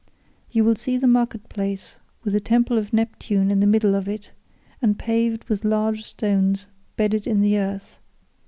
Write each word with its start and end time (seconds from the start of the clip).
You 0.49 0.63
will 0.63 0.73
see 0.73 0.97
the 0.97 1.05
market 1.05 1.47
place 1.47 1.97
with 2.23 2.33
a 2.33 2.39
temple 2.39 2.75
of 2.79 2.91
Neptune 2.91 3.51
in 3.51 3.59
the 3.59 3.67
middle 3.67 3.93
of 3.93 4.09
it, 4.09 4.31
and 4.81 4.97
paved 4.97 5.43
with 5.43 5.63
large 5.63 6.05
stones 6.05 6.67
bedded 6.97 7.27
in 7.27 7.39
the 7.39 7.59
earth. 7.59 7.99